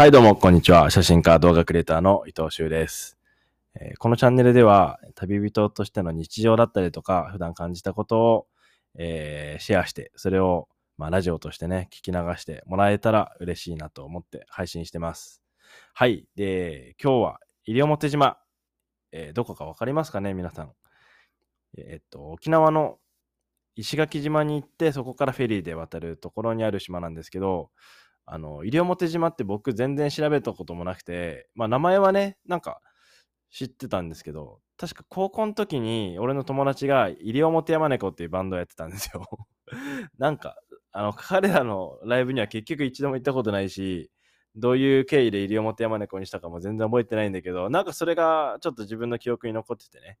[0.00, 0.88] はい、どうも、こんにちは。
[0.88, 3.18] 写真家、動画クリエイターの伊藤修です、
[3.74, 8.46] えーこのチャンネルでは、旅人としての日常だったりとか、普段感じたことを、
[8.98, 15.42] えーシェアして、それを、まあ、ラジオとしてね、聞き流してもらえたら嬉しいなと思って配信してます。
[15.92, 16.26] はい。
[16.34, 18.38] で、今日は、西表島、
[19.12, 20.72] えーどこかわかりますかね、皆さん。
[21.76, 22.96] えーっと、沖縄の
[23.76, 27.68] 石垣島に行って、そこからフェリーで渡るところにある島なんですけど、
[28.26, 32.80] あの、西表島って僕全然調べたこともなくて、まあ名前はね、なんか
[33.50, 39.26] 知ってたんですけど、確か高校の時に俺の友達が西表山猫っていうバンドをやってたんですよ。
[40.18, 40.56] なんか、
[40.92, 44.10] あの、彼らのライブには結局一度も行ったことないし、
[44.56, 50.18] どういう経緯で西表山猫にしたかも全然覚えてないんだけど、なんかそれがちょっと自分の記憶に残っててね。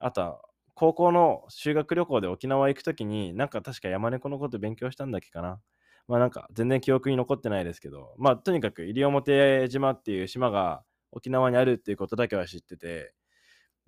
[0.00, 0.40] あとは、
[0.74, 5.60] 高校の修学旅行で沖縄行く時に、なんか確か山猫のこと勉強したんだっけかな。
[6.08, 13.14] まあなんか全然記憶に残ってないですけど、まあとにかく西表島っていう島が沖縄にあるっていうことだけは知ってて、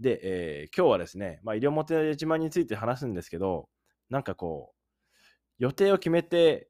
[0.01, 3.69] で、えー今日はですね、まあ西表島について話すんですけど、
[4.11, 4.77] なんかこう、
[5.59, 6.69] 予定を決めて、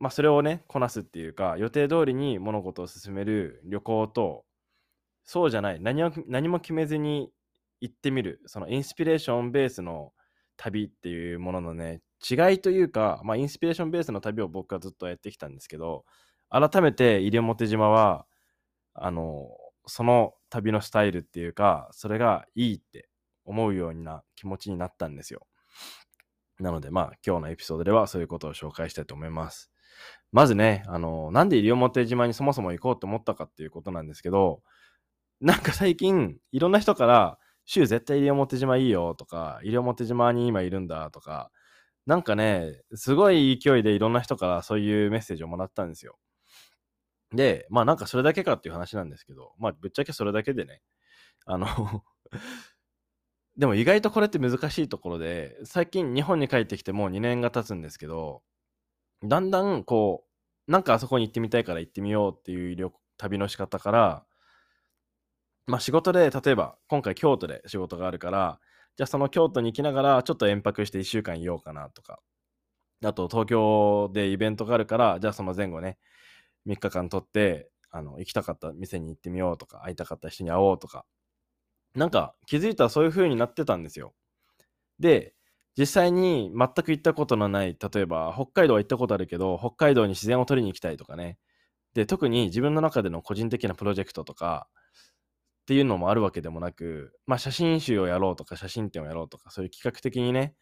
[0.00, 4.44] まあそれをね、こなすっていうか、予定通りに物事を進める旅行と、
[5.24, 7.30] そうじゃない、何を何も決めずに
[7.80, 10.12] 行ってみる、そのインスピレーションベースの
[10.56, 16.04] 旅っていうもののね、違いというか、まあ、インスピレーションベースの旅を僕はずっとやってきたんですけど、
[16.50, 18.26] 改めて西表島は、
[18.94, 19.48] あの、
[19.86, 23.08] その旅のスタイルっていうか、それがいいって
[23.44, 25.46] 思うような気持ちになったんですよ。
[26.58, 29.70] なので、まあ、今日のエピソードではそういうことを紹介したいと思います。
[30.32, 34.62] まずね、あの、なんで西表島にそもそも行こうと思ったかっていうことなんですけど、
[35.40, 41.50] なんか最近、いろんな人から、週絶対西表島いいよとか、西表島に今いるんだとか、
[42.08, 46.16] なんかね、すごい勢いでいろんな人からそういうメッセージをもらったんですよ。
[47.34, 50.80] で、まあなんかそれだけかっていう話なんですけど、まあぶっちゃけそれだけでね、
[51.46, 51.66] あの
[53.58, 58.42] でも意外とこれって難しいところで、最近日本に帰ってきてもう2年が経つんですけど、
[59.24, 60.24] だんだんこ
[60.68, 64.26] う、なんかあそこに行ってみたいから行ってみようっていう旅旅の仕方から、
[65.66, 68.60] まあ仕事で、例えば今回京都で仕事があるから、
[68.98, 72.20] じゃあその京都に行きながらちょっと延泊して1週間いようかなとか、
[73.04, 75.98] あと東京でイベントがあるから、じゃあその前後ね、
[76.66, 81.06] 3日間取って、あの、行きたかった店に行ってみようとか、会いたかった人に会おうとか、
[81.94, 84.14] なんか気づいたらそういう風になってたんですよ。
[85.00, 85.34] で、
[85.78, 91.38] 実際に全く行ったことのない、例えば北海道は行ったことあるけど、北海道に自然を撮りに行きたいとかね。
[91.94, 94.68] で、特に自分の中での個人的なプロジェクトとか、
[95.68, 100.54] っていうのもあるわけでもなく、まあ写真集をやろうとか写真展をやろうとか、そういう企画的にね、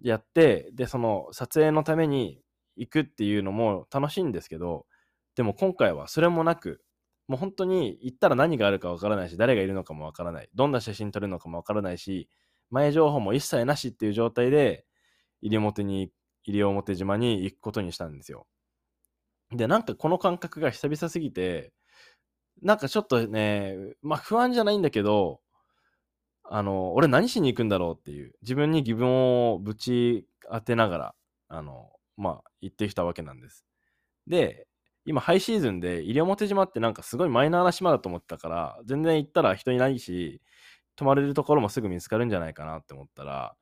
[0.00, 2.40] やって、で、その撮影のために
[2.76, 4.86] 行くっていうのも楽しいんですけど、
[5.34, 6.80] でも今回はそれもなく、
[7.26, 12.28] もう本当に行ったら何があるかわからないし、誰がいるのかもわからない、どんな写真撮るのかもわからないし、
[12.70, 14.86] 前情報も一切なしっていう状態で、
[15.42, 16.12] 西表に、
[16.46, 18.46] 西表島に行くことにしたんですよ。
[19.50, 21.72] で、なんかこの感覚が久々すぎて、
[22.62, 25.40] なんかちょっとね、まあ不安じゃないんだけど、
[26.44, 31.14] あの、俺何しに行くんだろうっていう、自分に疑問をぶち当てながら、
[31.48, 33.64] あの、まあ行ってきたわけなんです。
[34.26, 34.66] で、
[35.06, 40.42] 今ハイシーズンで西表島ってなんかすごいマイナーな島だと思ってたから、全然行ったら人いないし、
[40.96, 43.56] 泊まれるところもすぐ見つかるんじゃないかなって思ったら、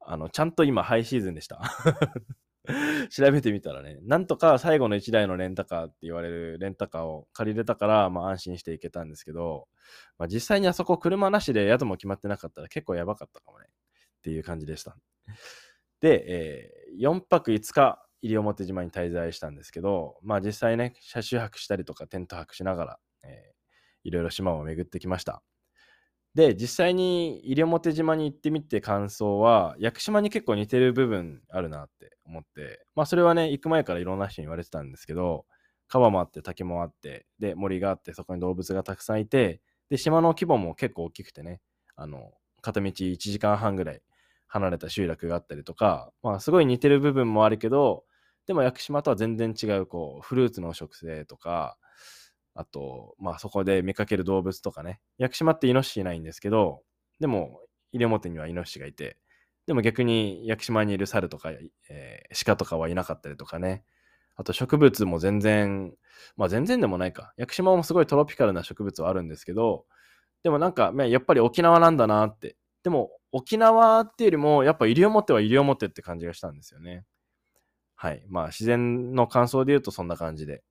[0.00, 1.62] あの、ちゃんと今ハイシーズンでした。
[3.10, 9.68] 調べてみたらね、なんとか最後の1台のレンタカーって言われるレンタカーを借りれたから、まあ安心して行けたんですけど、
[10.18, 13.66] まあ実際にあそこ車なしで宿も決まってなかったら結構やばかったかもね。
[13.68, 14.96] っていう感じでした。
[16.00, 23.52] で、えー4泊5日、西表島に滞在したんですけど、まあ実際ね、車中泊したりとかテント泊しながら、えー
[24.04, 25.42] いろいろ島を巡ってきました。
[26.34, 35.44] で、実際に西表島に行ってみて感想は、屋久島に結構似てる部分あるなって思って、まあそれはね、行く前からいろんな人に言われてたんですけど、
[35.88, 39.60] 川もあって竹もあって、で、森があって、そこに動物がたくさんいて、
[39.90, 41.60] で、島の規模も結構大きくてね、
[41.96, 44.00] あの、片道1時間半ぐらい
[44.46, 48.04] 離れた集落があったりとか、まあすごい似てる部分もあるけど、
[48.46, 51.76] でも屋久島とは全然違う、こう、フルーツの植生とか、
[52.54, 55.00] あと、まあそこで見かける動物とかね。
[55.18, 56.82] 屋久島ってイノシシいないんですけど、
[57.20, 57.60] でも、
[57.92, 59.18] 西表にはイノシシがいて、
[59.66, 61.50] でも逆に屋久島にいる猿とか、
[61.90, 63.84] えー鹿とかはいなかったりとかね。
[64.36, 65.94] あと植物も全然、
[66.36, 67.32] まあ全然でもないか。
[67.36, 69.86] 屋久島もすごいトロピカルな植物はあるんですけど、
[70.44, 72.56] でもなんか、やっぱり沖縄なんだなって。
[72.84, 77.04] でも沖縄っていうよりも、やっぱ西表は西表って感じがしたんですよね。
[77.96, 78.24] はい。
[78.28, 80.62] まあ自然の感想で言うとそんな感じで。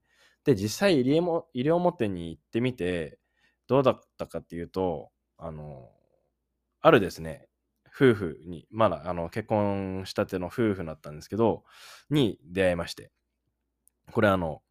[0.45, 3.19] で、実際医療も、医療表に行ってみて、
[3.67, 5.89] どうだったかっていうと、あの、
[6.81, 7.47] あるですね、
[7.87, 11.63] 夫婦に、まだあの結婚したての夫婦だったんですけど、
[12.09, 13.11] に出会いまして。
[14.11, 14.61] これあの、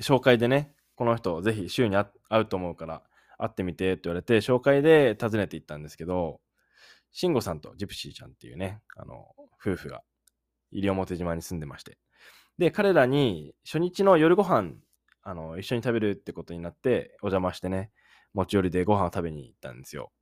[0.00, 2.06] 紹介でね、この人ぜひ週に会
[2.40, 3.02] うと思うから
[3.38, 6.40] 会ってみてって言われて、紹介で訪ねて行ったんですけど、
[7.12, 9.28] 慎吾さんとジプシーちゃんっていうね、あの、
[9.60, 10.02] 夫婦が
[10.72, 11.98] 西表島に住んでまして。
[12.58, 14.74] で、彼らに初日の夜ご飯、
[15.22, 17.90] あの、一緒に食べるってことになって、お邪魔してね、
[18.34, 20.12] 持ち寄りでご飯を食べに行ったんですよ。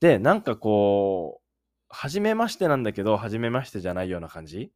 [0.00, 1.44] で、なんかこう、
[1.88, 4.72] 初めましてなんだけど、初めましてじゃないような感じ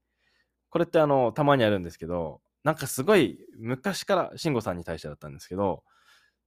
[0.70, 5.84] これってあの、たまにあるんですけど、なんかすごい昔から、慎吾さんに対してだったんですけど、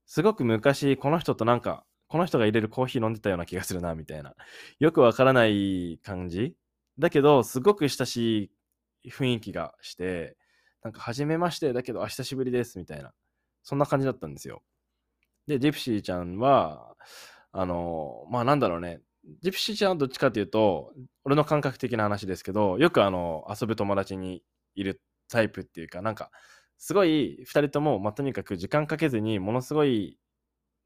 [0.06, 4.34] すごく昔、この人となんか、この人が入れるコーヒー飲んでたような気がするな、みたいな。
[4.80, 6.54] よくわからない感じ
[6.98, 8.52] だけど、すごく親し
[9.04, 10.36] い雰囲気がして、
[10.86, 13.12] なんか、初めましてだけど、あ、久しぶりです、みたいな。
[13.64, 14.62] そんな感じだったんですよ。
[15.48, 16.94] で、ジプシーちゃんは、
[17.50, 19.00] あの、まあなんだろうね、
[19.42, 20.92] ジプシーちゃんはどっちかっていうと、
[21.24, 24.44] 俺の感覚的な話ですけど、よくあの、遊ぶ友達に
[24.76, 26.30] いるタイプっていうか、なんか、
[26.78, 30.18] すごい2人とも、まあ、とにかく時間かけずにものすごい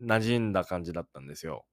[0.03, 1.67] 馴染んだ感じだったんですよ。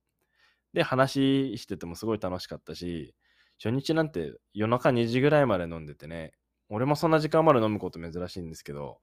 [0.74, 3.16] で、話しててもすごい楽しかったし、
[3.64, 6.34] 初日なんて夜中2時ぐらいまで飲んでてね、
[6.70, 9.00] 俺もそんな時間まで飲むこと珍しいんですけど、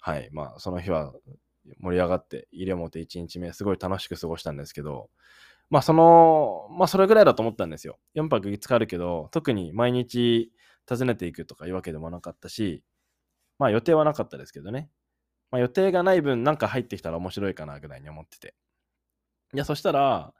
[0.00, 1.12] はい、まあその日は
[1.80, 5.10] 盛り上がって、入れ表1日目、すごい楽しく過ごしたんですけど、
[5.70, 7.98] まあその、まあそれぐらいだと思ったんですよ。
[8.14, 10.52] 4泊5日あるけど、特に毎日
[10.88, 12.82] 訪ねていくとかいうわけでもなかったし、
[13.58, 14.90] まあ予定はなかったですけどね。
[15.50, 18.54] まあ予定がない分なんか入ってきたら面白いかなぐらいに思ってて。
[19.52, 20.32] いや、そしたら、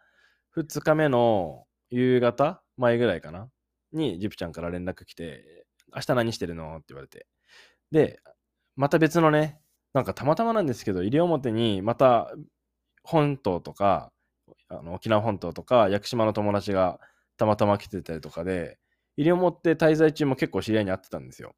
[0.57, 3.51] 2日目の夕方前ぐらいかな
[3.93, 6.77] にジプちゃんから連絡来て、明日何してるの？
[6.77, 7.27] って言われて。
[7.91, 8.21] で、
[8.77, 9.61] また別のね、
[9.93, 12.33] なんかたまたまなんですけど、西表にまた
[13.03, 14.13] 本島とか、
[14.69, 17.01] あの沖縄本島とか屋久島の友達が
[17.37, 18.79] たまたま来てたりとかで、
[19.17, 21.55] 西表滞在中も結構知り合いに会ってたんですよ。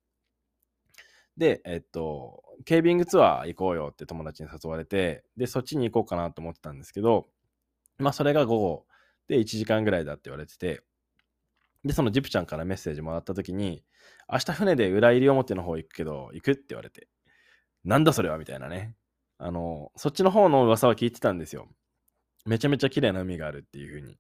[1.37, 7.27] で、えっと、ケービングツアー行こうよって友達に誘われて、で、そっちに行こうかなと思ってたんですけど、
[7.99, 8.87] まあ、それが午後
[9.29, 10.83] で1時間ぐらいだって言われてて、
[11.85, 13.83] で、そのジプちゃんからメッセージもらった時に、
[14.33, 17.09] 明日船で裏入り表の方行くけど、行くって言われて、
[17.85, 18.97] なんだそれはみたいなね。
[19.39, 21.69] あの、そっちの方の噂は聞いてたんですよ。
[22.47, 24.19] めちゃめちゃ綺麗な海があるっていう風に。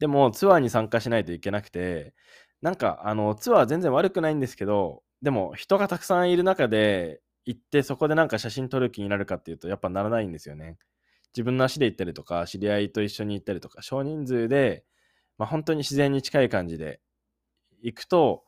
[0.00, 2.14] でも、ツアーに参加しないといけなくて、
[2.62, 10.78] なんか、あの、ツアー全然悪くないんですけど、でも人がたくさんいる中で行ってそこでなんか写真撮る気になるかっていうとやっぱならないんですよね。
[11.34, 14.84] 自分の足で行ったりとか知り合いと一緒に行ったりとか少人数で、
[15.38, 17.00] まあ、本当に自然に近い感じで
[17.82, 18.44] 行くと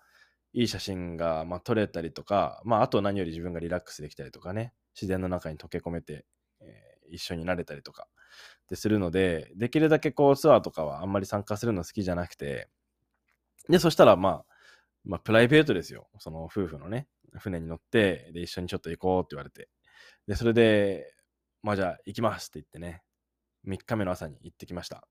[0.53, 6.25] いい写真がまあ撮れたりとか、まあ、あと何より自分がリラックスできたりとかね自然の中に溶け込めて、
[6.61, 8.09] えー、一緒になれたりとか
[8.69, 12.69] でするのでできるだけこうツアーとかはあんまり参加するの好きじゃなくて
[13.69, 14.45] でそしたらまあ
[15.09, 16.06] まあ、プライベートですよ。
[16.19, 17.09] その夫婦のね、
[17.39, 19.71] 船に乗って、で、一緒にちょっと行こうって言われて。
[20.27, 21.06] で、それで、
[21.62, 23.03] まあじゃあ行きますって言ってね、
[23.67, 25.09] 3日目の朝に行ってきました。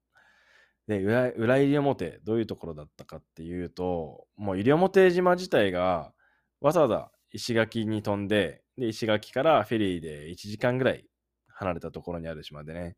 [0.87, 6.13] で、裏裏入表、どういうところだったかっていうと、もう西表島自体が、
[6.61, 11.05] わざわざ石垣に飛んで、で、石垣からフェリーで1時間ぐらい
[11.49, 12.95] 離れたところにある島でね、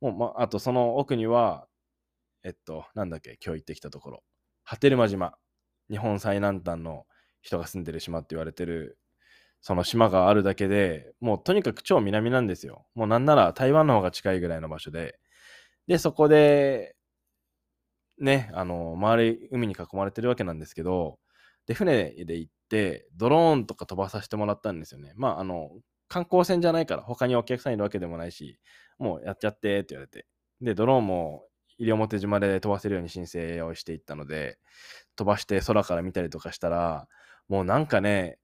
[0.00, 1.68] もう、ま、あとその奥には、
[2.44, 4.22] えっと、なんだっけ、今日行ってきたところ、
[4.64, 5.34] 波照間島。
[5.90, 7.06] 日本最南端の
[7.42, 8.98] 人が住んでる島って言われてる
[9.60, 12.86] その島があるだけでもうとにかく超南なんですよ。
[12.94, 15.18] もうなんなら台湾の方が近いぐらいの場所で。
[15.86, 16.96] で、そこで、
[18.20, 21.18] ね、あの、周り海に囲まれてるわけなんですけど、
[21.66, 25.12] で、船で行って、ドローンとか飛ばさせてもらったんですよね。
[25.16, 25.70] まあ、あの、
[26.08, 28.58] 観光船じゃないから、他にお客さんいるわけでもないし、
[28.98, 30.26] もうやっちゃってって言われて。
[30.60, 31.44] で、ドローンも
[31.78, 34.58] 西表島で飛ばせるように申請をしていったので、
[35.16, 37.08] 飛ばして空から見たりとかしたら、
[37.48, 38.38] もうなんかね、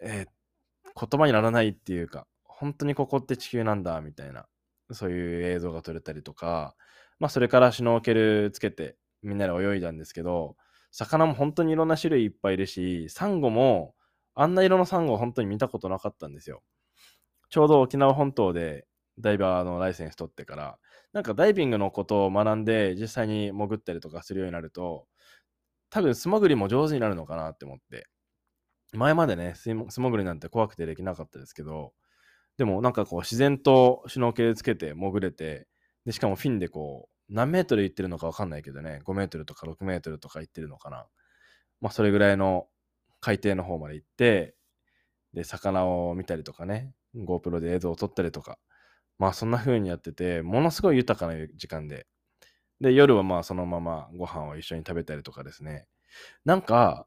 [0.00, 4.46] えー、言葉にならないっていうか、本当にここって地球なんだ、みたいな、
[4.92, 6.74] そういう映像が撮れたりとか、
[7.20, 10.56] まあそれからシュノーケルつけてみんなで泳いだんですけど、
[10.90, 13.94] 魚も本当にいろんな種類いっぱいいるし、サンゴも
[14.34, 16.62] あんな色のサンゴ本当に見たことなかったんですよ。
[17.50, 18.86] ちょうど沖縄本島で
[19.18, 20.78] ダイバーのライセンス取ってから、
[21.12, 25.06] なんかダイビングのことを学んで実際に潜ったりとかするようになると、
[25.90, 28.08] 多分素潜りも上手になるのかなって思って。
[28.94, 31.92] 前までね、素潜りなんて怖くてできなかったですけど、
[32.56, 35.67] でもなんかこう自然とシュノーケルつけて潜れて、
[36.08, 41.06] で、しかもフィンでこう、何メートル行ってるのかわかんないけどね、5メートルとか6メートルとか行ってるのかな。
[41.80, 42.68] まあそれぐらいの
[43.20, 44.56] 海底の方まで行って、
[45.34, 48.58] で、魚を見たりとかね、GoPro で映像を撮ったりとか、
[49.18, 52.06] まあそんな風にやってて、ものすごい豊かな時間で。
[52.80, 55.86] で、夜はまあそのままご飯を一緒に食べたりとかですね。
[56.44, 57.06] なんか、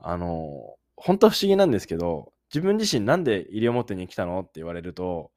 [0.00, 5.32] あの、本当は不思議なんですけど、自分自身なんで西表に来たのって言われると、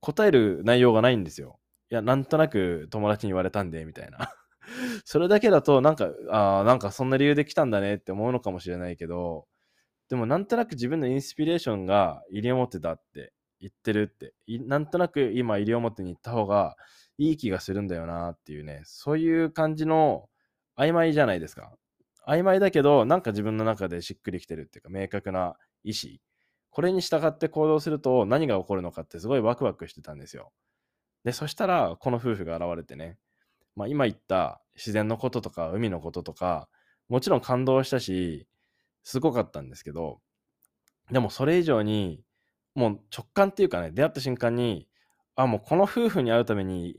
[0.00, 1.58] 答える内容がないんですよ。
[1.90, 4.32] いや、なんとなく友達に言われたんで、みたいな。
[5.04, 9.46] それだけだと、なんか、ああ、なんかそんな理由で来たんだねって思うのかもしれないけど、
[10.08, 14.34] でもなんとなく自分のインスピレーションが西表だって言ってるって、
[14.66, 16.76] なんとなく今西表に行った方が
[17.18, 20.28] いい気がするんだよなっていうね、そういう感じの
[20.78, 21.76] 曖昧じゃないですか。
[22.28, 26.18] 曖昧だけど、なんか自分の中でしっくりきてるっていうか、明確な意思。
[26.70, 30.52] これに従って行動すると何が起こるのかってすごいワクワクしてたんですよ。
[31.26, 33.18] で、そしたら、この夫婦が現れてね、
[33.74, 36.68] まあ、今言った自然のこととか海のこととか、
[37.08, 38.46] もちろん感動したし、
[39.02, 40.20] すごかったんですけど、
[41.10, 42.22] でもそれ以上に、
[42.76, 44.86] もう直感っていうかね、出会った瞬間に、
[45.34, 46.96] あ、もうこの夫婦に会うために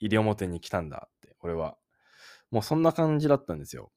[0.00, 1.76] 西表に来たんだって、俺は。
[2.50, 3.92] もうそんな感じだったんですよ。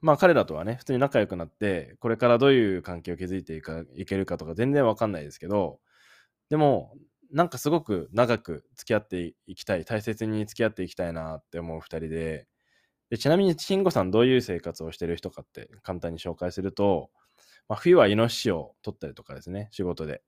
[0.00, 3.60] まあ彼らとはね、普通に仲良くなって、これからどういう関係を築いて
[3.96, 5.80] いけるかとか全然わかんないですけど、
[6.50, 6.94] でも、
[7.32, 12.46] なんかすごく長く付き合っていきたい、大切に付き合っていきたいなって思う2人で、
[13.10, 17.10] でちなみに慎吾さんどういう生活をしてる人かって簡単に紹介すると、
[17.68, 20.22] まあ、冬はイノシシを取ったりとかですね、仕事で。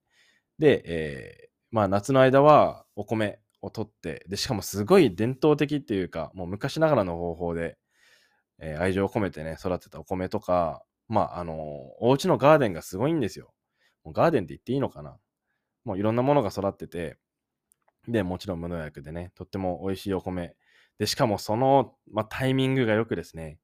[0.58, 7.78] で、えー、まあ夏の間はお米を取って、で、しかもすごい伝統的っていうか、もう昔ながらの方法で、
[8.60, 11.56] えー、愛情を込めてね、育てたお米とか、まあ、あのー、
[12.00, 13.52] お家のガーデンがすごいんですよ。
[14.06, 15.16] ガーデンって言っていいのかな？
[15.84, 17.18] もういろんなものが育ってて、
[18.08, 20.54] で、もちろん無農薬でね、とっても美味しいお米。
[20.98, 23.58] で、しかもその、まあ、タイミングがよくですね、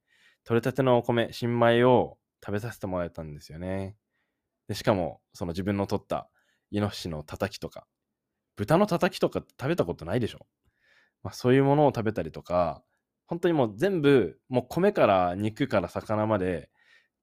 [0.45, 3.97] 取れたてのお米、新米を食べさせてもらえたんですよね。
[4.69, 6.31] で、しかも、その自分の取った
[6.71, 7.87] イノシシのたたきとか、
[8.57, 10.47] 豚のたたきとか食べたことないでしょ
[11.23, 12.83] まあ、そういうものを食べたりとか、
[13.27, 16.71] 本当にもう全部、もう米から肉から魚まで、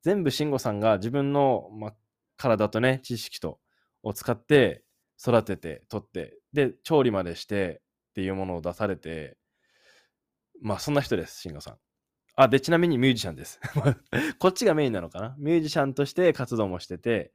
[0.03, 1.95] 全部慎吾さんが自分の、まあ、
[2.37, 3.59] 体とね、知識と
[4.03, 4.83] を使って
[5.19, 9.37] 育てて、取って、で、調理までしてっていうものを出されて、
[10.61, 11.77] まあ、そんな人です、慎吾さん。
[12.35, 13.59] あ、で、ちなみにミュージシャンです。
[14.37, 15.35] こっちがメインなのかな？
[15.39, 17.33] ミュージシャンとして活動もしてて、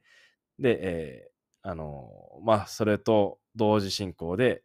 [0.59, 4.63] で、えー、あのー、まあ、それと同時進行で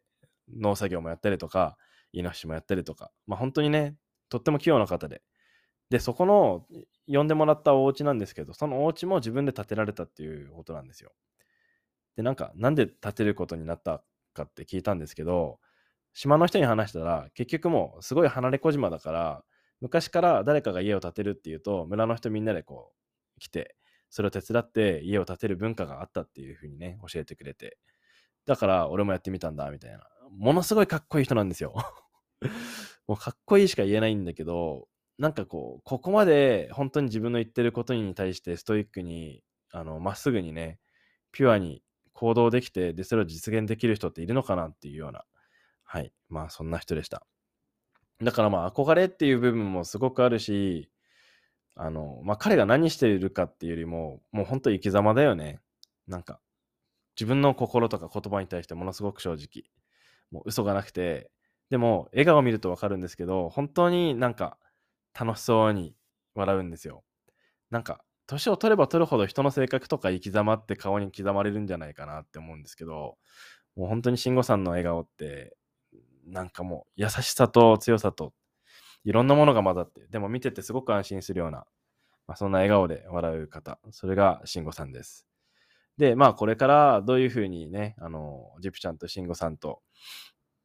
[0.48, 1.76] 農作業もやったりとか、
[2.12, 3.96] イノシシもやったりとか、まあ、本当にね、
[4.28, 5.22] とっても器用な方で。
[5.90, 6.66] で、そこの、
[7.06, 11.12] 呼んでもらったお家なんですけど、そのお家も自分で建てられたっていうことなんですよ。
[12.18, 14.02] で、なんか、なんで建てることになった
[14.34, 15.60] かって聞いたんですけど、
[16.14, 19.44] 島の人に話したら、結局もうすごい離れ小島だから、
[19.80, 22.90] 昔から誰かが家を建てるっていうと、村の人みんなでこ
[23.36, 23.76] う来て、
[24.10, 27.78] それを手伝って家を建てる文化があったっていうふうにね、教えてくれて。
[28.46, 30.00] だから俺もやってみたんだ、みたいな。
[30.36, 31.72] ものすごいかっこいい人なんですよ。
[33.06, 40.80] もうかっこいいしか言えないんだけど、なんかこう、ここまで本当に自分の言ってることに対してストイックに、あの、まっすぐにね、
[41.30, 41.84] ピュアに
[42.18, 45.24] 行動できて、で、それを実現できる人っているのかなっていうような、
[45.84, 46.12] はい。
[46.28, 47.24] まあ、そんな人でした。
[48.20, 50.90] だからまあ、憧れっていう部分もすごくあるし、
[51.76, 55.60] あの、まあ、彼が何しているかっていうよりも、もう本当生き様だよね。
[56.08, 56.40] なんか、
[57.14, 59.70] 自分の心とか言葉に対してものすごく正直。
[60.32, 61.30] もう嘘がなくて、
[61.70, 64.58] でも、笑顔を見るとわかるんですけど、本当になんか
[65.16, 65.94] 楽しそうに
[66.34, 67.04] 笑うんですよ。
[67.70, 73.16] なんか、年を取れば取るほど人の性格とか生き様って顔に刻まれるんじゃないかなって思うんですけど、
[73.74, 75.56] もう本当に慎吾さんの笑顔って、
[76.26, 78.34] なんかもう優しさと強さと
[79.04, 81.64] いろんなものが混ざって、でも見ててすごく安心するような、
[82.26, 85.26] まあ、そんな笑顔で笑う方、それが慎吾さんです。
[85.96, 89.80] で、まあこれからどういうふうにね、あの、ジプちゃんと慎吾さんと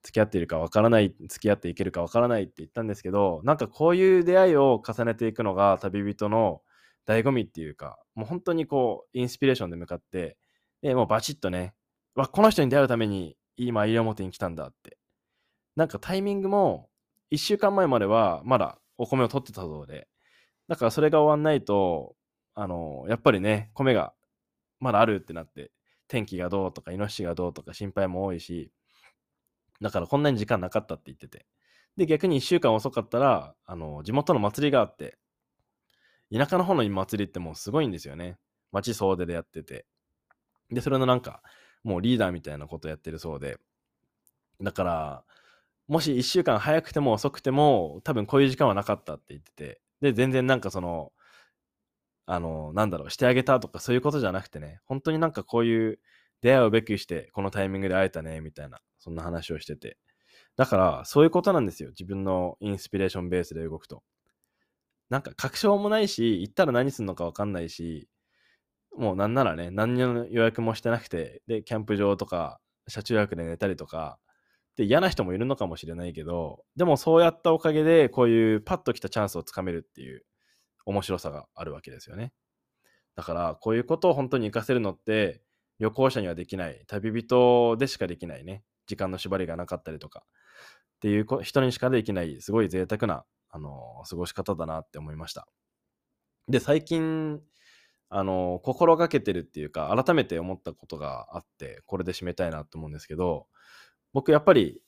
[0.04, 6.62] 付き合っているかわからない、付き合っていけるかわからないって言ったんですけど、なんかこういう出会いを重ねていくのが旅人の
[7.08, 10.38] 醍醐味っていうか、もう本当にこう、インスピレーションで向かって、
[10.82, 11.74] で、もうバチッとね、
[12.16, 14.98] わ、この人に出会うために今、西表に来たんだって。
[15.76, 16.90] なんかタイミングも、
[17.32, 20.08] 1週間前まではまだお米を取ってたそうで、
[20.68, 22.16] だからそれが終わんないと、
[22.56, 24.14] あの、やっぱりね、米が
[24.80, 25.72] まだあるってなって、
[26.08, 28.72] 天気がどうとか、イノシシがどうとか心配も多いし、
[29.82, 31.46] だからこんなに時間なかったって言ってて。
[31.98, 35.18] で、逆に1週間遅かったら、あの、地元の祭りがあって、
[36.34, 38.38] 田舎の方の祭りってもうすごいんですよね。
[38.72, 39.86] 町総出でやってて。
[40.72, 41.44] で、それのなんか、
[41.84, 43.58] もうリーダーみたいなことやってるそうで。
[44.62, 45.24] だから、
[45.88, 49.82] もし1週間早くても遅くても、多分こういう時間はなかったって言ってて。
[50.02, 51.12] で、全然なんかその、
[52.26, 56.00] あの、なんだろう、してあげたとかそういうことじゃなくてね、本当になんかこういう
[56.42, 59.98] 出会うべくしてこのタイミングで会えたね、みたいな、そんな話をしてて。
[60.56, 61.90] だから、そういうことなんですよ。
[61.90, 64.04] 自分のインスピレーションベースで動くと。
[65.14, 68.10] なんか確証もないし、行ったら何するのか分かんないし、
[68.98, 74.18] もうなんならね、何の予約もしてなくて、で、キャンプ場とか、車中泊で寝たりとか、
[74.76, 80.26] で、嫌な人もいるのかもしれないけど、でもそうやったおかげで、こういうパッと来たチャンスをつかめるっていう
[80.88, 82.34] 面白さがあるわけですよね。
[83.16, 85.44] だから、こういうことを本当に活かせるのって、
[85.78, 90.24] 旅行者にはできない、旅人でしかできないね、時間の縛りがなかったりとか、
[90.96, 95.48] っていう人にしかできない、すごい贅沢な、あの過ごし方だなって思いました。
[96.50, 97.40] で、最近、
[98.10, 103.48] あの心がけてるっていうか、改めて思ったことがあって、これで締めたいなと思うんですけど、
[104.12, 104.82] 僕やっぱり、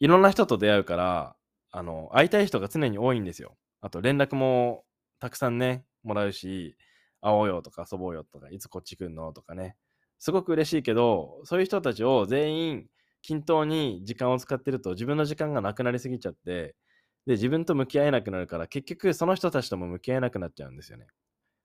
[0.00, 1.36] いろんな人と出会うから、
[1.70, 3.56] あの、会いたい人が常に多いんですよ。
[3.82, 4.84] あと連絡も
[5.20, 6.76] たくさんね、もらうし、
[7.20, 9.76] 会おうよとか遊ぼうよとか、いつこっち来んのとかね。
[10.18, 12.86] すごく嬉しいけど、そういう人たちを全員
[13.22, 16.76] 均等に時間を使ってると自分の時間がなくなりすぎちゃって、
[17.26, 21.06] で、自分と向き合えなくなるから、結局その人たちとも向き合えなくなっちゃうんですよね。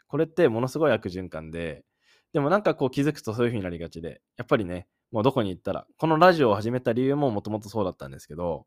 [0.08, 1.86] これってものすごい悪循環で、
[2.34, 8.66] でもなんかこう気づくとそういう風になりがちで、やっぱりね、もうどこに行ったら、このラジオを始めた理由ももともとそうだったんですけど、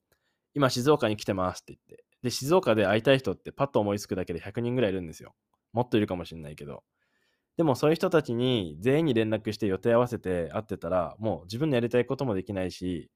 [0.55, 5.35] 今静岡に来てますって言って、で、静岡で会いたい人ってパッと思いつくだけで100人ぐらいいるんですよ。
[5.73, 6.85] もっといるかもしれないけど。
[7.57, 13.11] でもそういう人たちに全員に連絡して予定合わせて会ってたら、もう自分のやりたいこともできないし、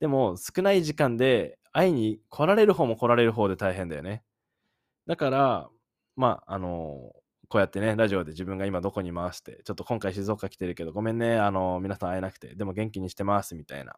[0.00, 4.22] でも少ない時間で会いに来られる方も来られる方で大変だよね。
[5.06, 5.68] だから、
[6.16, 7.12] まあ、あの
[7.48, 13.96] こうやってね、ラジオで自分が今どこにいますって、ちょっと今回静岡来てるけど、ごめんね、あの皆さん会えなくて、でも元気にしてますみたいな。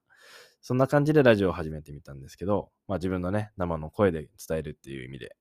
[0.61, 5.37] そんな感じでラジオを始めてみたんですけど、まあ自分のね、生の声で伝えるっていう意味で。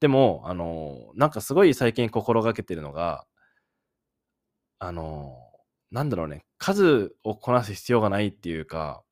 [0.00, 3.24] でも、あの、なんかすごい最近心がけてるのが、
[4.78, 5.38] あの、
[5.90, 9.02] なんだろうね、数をこなす必要がないっていうか、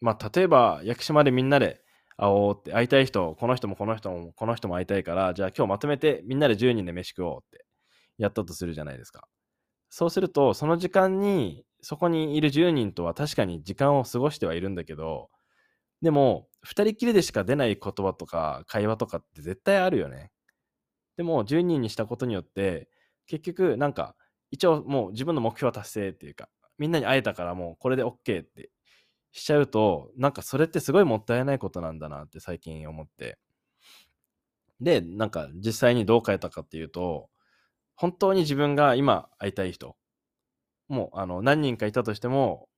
[0.00, 1.80] まあ例えば、屋久島でみんなで
[2.16, 7.64] 会おうって、会いたい人、この人もこの人もこの人も会いたいから、じゃあ今日まとめてみんなで10人で飯食おうって
[8.18, 9.26] やったとするじゃないですか。
[9.90, 15.30] そうすると、その時間にそこにいる10人とは確かに時間を過ごしてはいるんだけど、
[16.02, 20.32] でも、2人きりでしか出ない言葉とか会話とかって絶対あるよね。
[21.16, 22.88] でも、10人にしたことによって、
[23.26, 24.16] 結局、なんか、
[24.50, 28.70] 一応もう自分の目標は達成っていうか、みんなに会えたからもうこれで OK って
[29.38, 33.38] しちゃうと、なんかそれってすごいもったいないことなんだなって最近思って。
[34.80, 37.30] で、なんか実際にどう変えたかっていうと、
[37.96, 39.96] 本当に自分が今会いたい人
[40.88, 42.68] もうあの何人かいたとしても、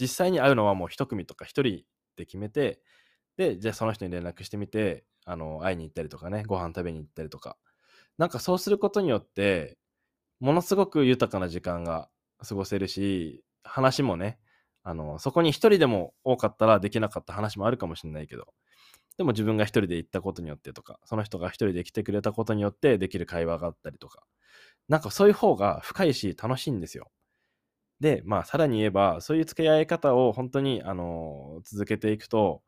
[0.00, 1.84] 実際に会うのはもう一組とか一人
[2.16, 2.80] で決めて、
[3.36, 7.56] で、じゃあその人に連絡してみて、あの会いに行ったりとかね、ご飯食べに行ったりとか。
[8.18, 9.78] なんかそうすることによって、
[10.40, 12.10] ものすごく豊かな時間が
[12.46, 14.38] 過ごせるし、話もね、
[14.84, 18.46] あの、そこに一人でも多かったらできなかった話もあるかもしれないけど、
[19.18, 24.24] でも自分が一人で行ったことによってとか、その人が一人で来てくれたことによってできる会話があったりとか、
[24.88, 27.10] なんかそういう方が深いし楽しいんですよ。
[28.00, 32.62] で、まあ、さらに言えば、そういう付き合い方を本当に、あの、続けていくと、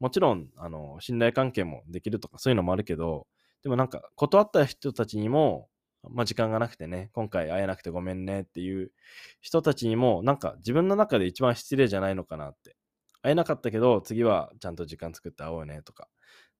[0.00, 3.26] もちろん、あの、信頼関係もできるとか、そういうのもあるけど、
[3.62, 5.68] でもなんか、断った人たちにも、
[6.10, 8.92] まあ、時間がなくてね、今回会えなくてごめんねっていう
[9.40, 12.76] 人たちにも、なんか自分の中で一番失礼じゃないのかなって。
[13.22, 16.08] 会えなかったけど、次はちゃんと時間作って会おうねとか、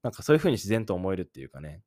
[0.02, 1.82] なんかそういうふうに自然と思えるっていうかね。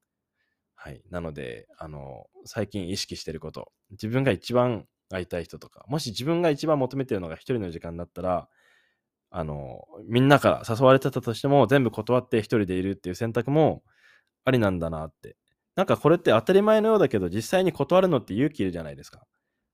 [0.75, 1.01] はい。
[1.09, 8.47] なので、あの、最近意識してること、自分が一番会いたい人とか、もし自分が一番求めてるのが一人の時間だったら、
[9.31, 13.83] あの、みんなから誘われてたとしても、全部断って一人でいるっていう選択も
[14.45, 15.37] ありなんだなって。
[15.77, 19.21] なんかこれって当たり前のようだけど、実際に断るのって勇気いるじゃないですか。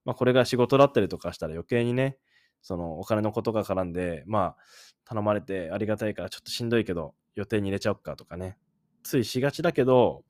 [0.03, 2.17] まあこれが仕事だったりとかしたら余計にね、
[2.61, 4.57] そのお金のことが絡んで、まあ
[5.05, 8.57] 頼まれてありがたいからちょっとしんどいけど予定に入れちゃおっかとかね。
[9.01, 10.25] ついしがちだけど、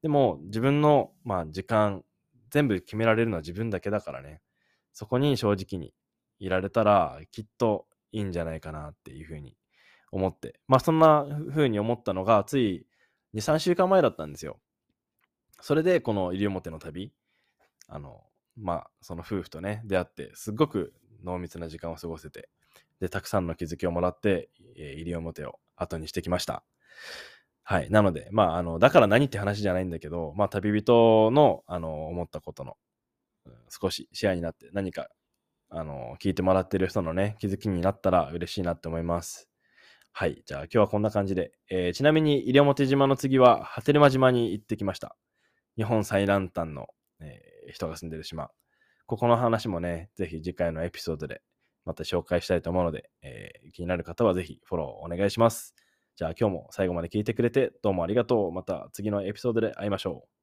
[0.00, 2.04] でも自分のまあ時間
[2.50, 4.40] 全部決められるのは自分だけだからね。
[4.94, 5.92] そこに正直に
[6.38, 9.58] いられたらきっといいんじゃないかなっていうふうに
[10.10, 10.58] 思って。
[10.68, 12.86] まあそんなふうに思ったのがつい
[13.34, 14.58] 2、3週間前だったんですよ。
[15.60, 17.12] それでこの西表の旅、
[17.88, 18.22] あの、
[18.56, 20.92] まあその夫婦とね、出会って、すっごく
[21.24, 22.48] 濃密な時間を過ごせて、
[23.00, 26.64] で、たくさんの気づきをもらって、えー、西表を後にしてきました。
[27.62, 27.90] はい。
[27.90, 32.76] なので、まあ、あの、だから何って話じゃないんだけど、まあ、旅人の、あの、思ったことの
[33.68, 35.08] 少しシェアになって何か
[35.70, 39.48] あの聞いてもらってる人のね気づきになったら嬉しいなって思います。
[40.12, 40.42] はい。
[40.46, 41.52] じゃあ今日はこんな感じで。
[41.70, 45.16] えー、ちなみに西表島の次は波照間島に行ってきました。
[45.78, 46.88] 日本最南端の、
[47.20, 48.50] えー、人が住んでる島。
[49.06, 51.40] ここの話もね、ぜひ次回のエピソードで
[51.84, 55.76] また紹介したいと思うので、えー気になる方はぜひフォローお願いします。
[56.16, 58.52] じゃあ今日も最後まで聞いてくれてどうもありがとう。
[58.52, 60.37] また次のエピソードで会いましょう。